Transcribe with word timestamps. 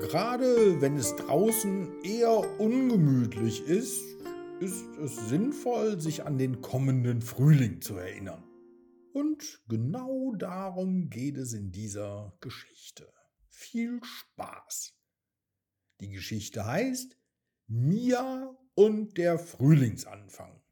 Gerade 0.00 0.80
wenn 0.80 0.96
es 0.96 1.14
draußen 1.14 2.02
eher 2.02 2.58
ungemütlich 2.58 3.62
ist, 3.66 4.02
ist 4.58 4.86
es 4.96 5.28
sinnvoll, 5.28 6.00
sich 6.00 6.24
an 6.24 6.38
den 6.38 6.62
kommenden 6.62 7.20
Frühling 7.20 7.82
zu 7.82 7.96
erinnern. 7.96 8.42
Und 9.12 9.62
genau 9.68 10.34
darum 10.36 11.10
geht 11.10 11.36
es 11.36 11.52
in 11.52 11.70
dieser 11.70 12.34
Geschichte. 12.40 13.12
Viel 13.48 14.00
Spaß! 14.02 14.94
Die 16.00 16.08
Geschichte 16.08 16.64
heißt 16.64 17.18
Mia 17.66 18.56
und 18.74 19.18
der 19.18 19.38
Frühlingsanfang. 19.38 20.62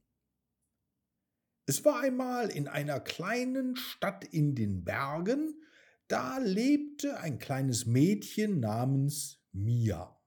Es 1.66 1.84
war 1.84 2.00
einmal 2.00 2.48
in 2.48 2.66
einer 2.66 2.98
kleinen 2.98 3.76
Stadt 3.76 4.24
in 4.24 4.54
den 4.54 4.84
Bergen, 4.84 5.62
da 6.08 6.38
lebte 6.38 7.18
ein 7.20 7.38
kleines 7.38 7.86
Mädchen 7.86 8.60
namens 8.60 9.40
Mia. 9.52 10.18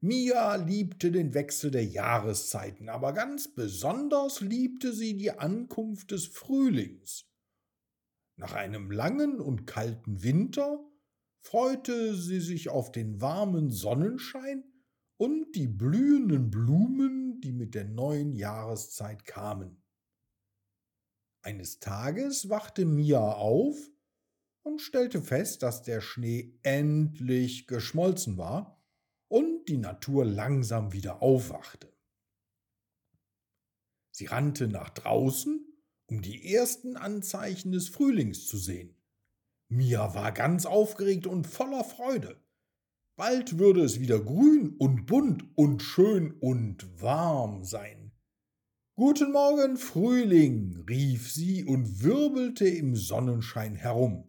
Mia 0.00 0.54
liebte 0.54 1.10
den 1.10 1.34
Wechsel 1.34 1.70
der 1.70 1.84
Jahreszeiten, 1.84 2.88
aber 2.88 3.12
ganz 3.12 3.52
besonders 3.52 4.40
liebte 4.40 4.92
sie 4.92 5.16
die 5.16 5.32
Ankunft 5.32 6.12
des 6.12 6.26
Frühlings. 6.26 7.26
Nach 8.36 8.52
einem 8.52 8.92
langen 8.92 9.40
und 9.40 9.66
kalten 9.66 10.22
Winter 10.22 10.88
freute 11.40 12.14
sie 12.14 12.40
sich 12.40 12.68
auf 12.68 12.92
den 12.92 13.20
warmen 13.20 13.70
Sonnenschein 13.70 14.62
und 15.16 15.56
die 15.56 15.66
blühenden 15.66 16.50
Blumen, 16.50 17.40
die 17.40 17.52
mit 17.52 17.74
der 17.74 17.84
neuen 17.84 18.34
Jahreszeit 18.34 19.24
kamen. 19.24 19.82
Eines 21.42 21.80
Tages 21.80 22.48
wachte 22.48 22.84
Mia 22.84 23.32
auf 23.32 23.90
und 24.68 24.82
stellte 24.82 25.22
fest, 25.22 25.62
dass 25.62 25.82
der 25.82 26.00
Schnee 26.02 26.52
endlich 26.62 27.66
geschmolzen 27.66 28.36
war 28.36 28.78
und 29.28 29.66
die 29.68 29.78
Natur 29.78 30.24
langsam 30.26 30.92
wieder 30.92 31.22
aufwachte. 31.22 31.92
Sie 34.10 34.26
rannte 34.26 34.68
nach 34.68 34.90
draußen, 34.90 35.66
um 36.06 36.20
die 36.20 36.52
ersten 36.54 36.96
Anzeichen 36.96 37.72
des 37.72 37.88
Frühlings 37.88 38.46
zu 38.46 38.58
sehen. 38.58 38.94
Mia 39.68 40.14
war 40.14 40.32
ganz 40.32 40.66
aufgeregt 40.66 41.26
und 41.26 41.46
voller 41.46 41.84
Freude. 41.84 42.38
Bald 43.16 43.58
würde 43.58 43.82
es 43.82 44.00
wieder 44.00 44.20
grün 44.20 44.76
und 44.78 45.06
bunt 45.06 45.44
und 45.56 45.82
schön 45.82 46.32
und 46.40 47.00
warm 47.00 47.64
sein. 47.64 48.12
Guten 48.96 49.32
Morgen, 49.32 49.76
Frühling, 49.76 50.84
rief 50.88 51.30
sie 51.32 51.64
und 51.64 52.02
wirbelte 52.02 52.68
im 52.68 52.96
Sonnenschein 52.96 53.74
herum. 53.74 54.27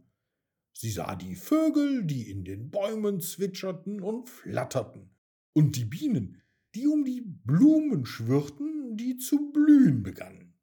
Sie 0.82 0.92
sah 0.92 1.18
die 1.18 1.36
Vögel, 1.36 2.06
die 2.06 2.32
in 2.32 2.46
den 2.46 2.72
Bäumen 2.72 3.20
zwitscherten 3.20 4.00
und 4.00 4.30
flatterten, 4.30 5.10
und 5.52 5.76
die 5.76 5.84
Bienen, 5.84 6.42
die 6.74 6.88
um 6.88 7.04
die 7.04 7.20
Blumen 7.20 8.06
schwirrten, 8.06 8.96
die 8.96 9.18
zu 9.18 9.52
blühen 9.52 10.04
begannen. 10.04 10.58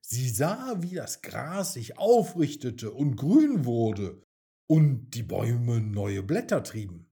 Sie 0.00 0.30
sah, 0.30 0.80
wie 0.80 0.94
das 0.94 1.20
Gras 1.20 1.74
sich 1.74 1.98
aufrichtete 1.98 2.92
und 2.92 3.16
grün 3.16 3.66
wurde 3.66 4.22
und 4.68 5.10
die 5.10 5.22
Bäume 5.22 5.82
neue 5.82 6.22
Blätter 6.22 6.62
trieben. 6.62 7.10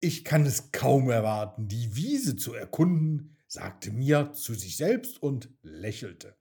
Ich 0.00 0.24
kann 0.24 0.46
es 0.46 0.72
kaum 0.72 1.10
erwarten, 1.10 1.68
die 1.68 1.94
Wiese 1.94 2.36
zu 2.36 2.54
erkunden, 2.54 3.36
sagte 3.46 3.90
Mia 3.90 4.32
zu 4.32 4.54
sich 4.54 4.78
selbst 4.78 5.22
und 5.22 5.50
lächelte. 5.60 6.38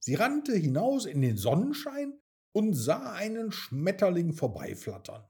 Sie 0.00 0.16
rannte 0.16 0.54
hinaus 0.54 1.06
in 1.06 1.22
den 1.22 1.38
Sonnenschein 1.38 2.12
und 2.56 2.72
sah 2.72 3.12
einen 3.12 3.52
Schmetterling 3.52 4.32
vorbeiflattern. 4.32 5.22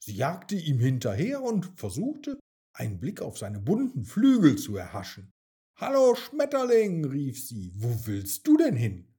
Sie 0.00 0.16
jagte 0.16 0.56
ihm 0.56 0.80
hinterher 0.80 1.40
und 1.40 1.64
versuchte, 1.78 2.40
einen 2.72 2.98
Blick 2.98 3.22
auf 3.22 3.38
seine 3.38 3.60
bunten 3.60 4.04
Flügel 4.04 4.56
zu 4.56 4.76
erhaschen. 4.76 5.32
Hallo 5.76 6.16
Schmetterling, 6.16 7.04
rief 7.04 7.40
sie, 7.46 7.70
wo 7.76 8.08
willst 8.08 8.48
du 8.48 8.56
denn 8.56 8.74
hin? 8.74 9.14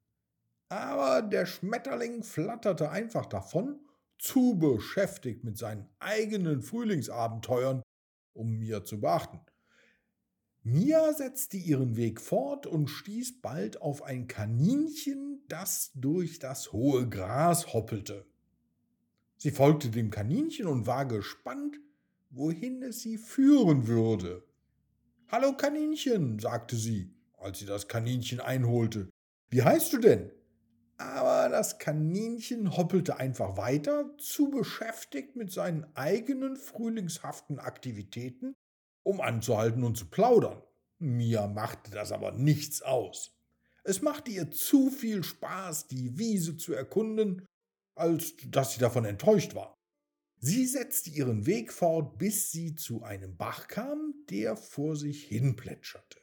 Aber 0.67 1.21
der 1.21 1.45
Schmetterling 1.45 2.21
flatterte 2.21 2.91
einfach 2.91 3.25
davon, 3.25 3.79
zu 4.17 4.59
beschäftigt 4.59 5.45
mit 5.45 5.57
seinen 5.57 5.87
eigenen 5.99 6.61
Frühlingsabenteuern, 6.61 7.81
um 8.33 8.57
mir 8.57 8.83
zu 8.83 8.99
beachten. 8.99 9.39
Mia 10.69 11.13
setzte 11.13 11.55
ihren 11.55 11.95
Weg 11.95 12.19
fort 12.19 12.67
und 12.67 12.89
stieß 12.89 13.39
bald 13.39 13.81
auf 13.81 14.03
ein 14.03 14.27
Kaninchen, 14.27 15.41
das 15.47 15.91
durch 15.95 16.39
das 16.39 16.73
hohe 16.73 17.07
Gras 17.07 17.71
hoppelte. 17.71 18.25
Sie 19.37 19.51
folgte 19.51 19.89
dem 19.89 20.11
Kaninchen 20.11 20.67
und 20.67 20.85
war 20.85 21.05
gespannt, 21.05 21.79
wohin 22.31 22.83
es 22.83 22.99
sie 22.99 23.17
führen 23.17 23.87
würde. 23.87 24.43
Hallo 25.29 25.55
Kaninchen, 25.55 26.37
sagte 26.37 26.75
sie, 26.75 27.13
als 27.37 27.59
sie 27.59 27.65
das 27.65 27.87
Kaninchen 27.87 28.41
einholte. 28.41 29.09
Wie 29.49 29.63
heißt 29.63 29.93
du 29.93 29.99
denn? 29.99 30.31
Aber 30.97 31.47
das 31.47 31.79
Kaninchen 31.79 32.75
hoppelte 32.75 33.15
einfach 33.15 33.55
weiter, 33.55 34.13
zu 34.17 34.49
beschäftigt 34.49 35.37
mit 35.37 35.49
seinen 35.49 35.85
eigenen 35.95 36.57
frühlingshaften 36.57 37.57
Aktivitäten 37.57 38.53
um 39.07 39.21
anzuhalten 39.21 39.85
und 39.85 39.97
zu 39.97 40.09
plaudern. 40.09 40.61
Mir 40.99 41.47
machte 41.47 41.91
das 41.91 42.11
aber 42.11 42.33
nichts 42.33 42.81
aus. 42.81 43.31
Es 43.85 44.01
machte 44.01 44.31
ihr 44.31 44.51
zu 44.51 44.89
viel 44.89 45.23
Spaß, 45.23 45.87
die 45.87 46.17
Wiese 46.17 46.57
zu 46.57 46.73
erkunden, 46.73 47.45
als 47.95 48.33
dass 48.49 48.73
sie 48.73 48.81
davon 48.81 49.05
enttäuscht 49.05 49.55
war. 49.55 49.73
Sie 50.39 50.65
setzte 50.65 51.09
ihren 51.09 51.45
Weg 51.45 51.71
fort, 51.71 52.17
bis 52.17 52.51
sie 52.51 52.75
zu 52.75 53.01
einem 53.03 53.37
Bach 53.37 53.69
kam, 53.69 54.13
der 54.29 54.57
vor 54.57 54.97
sich 54.97 55.23
hin 55.23 55.55
plätscherte. 55.55 56.19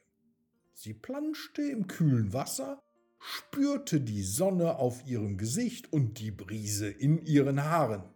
Sie 0.75 0.93
planschte 0.93 1.63
im 1.63 1.87
kühlen 1.87 2.35
Wasser, 2.35 2.83
spürte 3.19 4.03
die 4.03 4.23
Sonne 4.23 4.77
auf 4.77 5.07
ihrem 5.07 5.39
Gesicht 5.39 5.91
und 5.91 6.19
die 6.19 6.31
Brise 6.31 6.91
in 6.91 7.25
ihren 7.25 7.65
Haaren. 7.65 8.14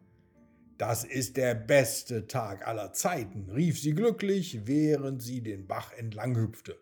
Das 0.79 1.03
ist 1.03 1.37
der 1.37 1.57
beste 1.57 2.29
Tag 2.29 2.69
aller 2.69 2.93
Zeiten, 2.93 3.51
rief 3.51 3.81
sie 3.81 3.95
glücklich, 3.95 4.61
während 4.67 5.21
sie 5.21 5.43
den 5.43 5.67
Bach 5.67 5.93
entlang 5.93 6.37
hüpfte. 6.37 6.79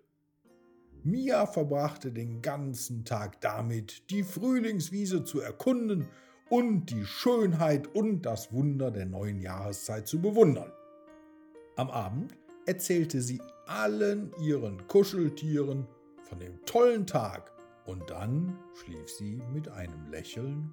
Mia 1.03 1.47
verbrachte 1.47 2.12
den 2.12 2.43
ganzen 2.43 3.06
Tag 3.06 3.41
damit, 3.41 4.11
die 4.11 4.23
Frühlingswiese 4.23 5.25
zu 5.25 5.41
erkunden 5.41 6.09
und 6.51 6.91
die 6.91 7.06
Schönheit 7.06 7.87
und 7.95 8.27
das 8.27 8.53
Wunder 8.53 8.91
der 8.91 9.06
neuen 9.06 9.41
Jahreszeit 9.41 10.06
zu 10.06 10.21
bewundern. 10.21 10.71
Am 11.77 11.89
Abend 11.89 12.37
erzählte 12.67 13.23
sie 13.23 13.41
allen 13.67 14.31
ihren 14.43 14.87
Kuscheltieren 14.89 15.87
von 16.23 16.39
dem 16.39 16.62
tollen 16.67 17.06
Tag 17.06 17.51
und 17.87 18.11
dann 18.11 18.59
schlief 18.75 19.09
sie 19.09 19.41
mit 19.55 19.69
einem 19.69 20.11
Lächeln 20.11 20.71